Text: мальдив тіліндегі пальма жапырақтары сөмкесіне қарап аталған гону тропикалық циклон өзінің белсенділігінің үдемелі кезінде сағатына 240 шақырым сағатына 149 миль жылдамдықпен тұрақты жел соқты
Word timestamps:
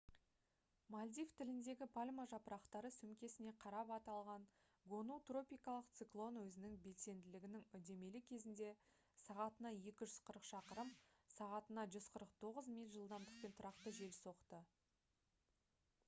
мальдив 0.93 1.27
тіліндегі 1.39 1.87
пальма 1.97 2.23
жапырақтары 2.29 2.89
сөмкесіне 2.95 3.51
қарап 3.65 3.91
аталған 3.97 4.47
гону 4.93 5.17
тропикалық 5.27 5.91
циклон 5.99 6.39
өзінің 6.45 6.73
белсенділігінің 6.87 7.67
үдемелі 7.83 8.23
кезінде 8.31 8.71
сағатына 9.27 9.75
240 9.83 10.49
шақырым 10.51 10.95
сағатына 11.37 11.85
149 11.99 12.73
миль 12.79 12.91
жылдамдықпен 12.97 13.57
тұрақты 13.61 13.95
жел 14.03 14.17
соқты 14.19 14.63